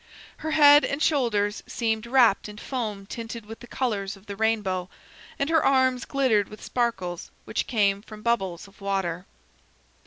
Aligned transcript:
Her 0.37 0.49
head 0.49 0.83
and 0.83 0.99
shoulders 0.99 1.61
seemed 1.67 2.07
wrapped 2.07 2.49
in 2.49 2.57
foam 2.57 3.05
tinted 3.05 3.45
with 3.45 3.59
the 3.59 3.67
colors 3.67 4.17
of 4.17 4.25
the 4.25 4.35
rainbow, 4.35 4.89
and 5.37 5.47
her 5.51 5.63
arms 5.63 6.05
glittered 6.05 6.49
with 6.49 6.63
sparkles 6.65 7.29
which 7.45 7.67
came 7.67 8.01
from 8.01 8.23
bubbles 8.23 8.67
of 8.67 8.81
water. 8.81 9.27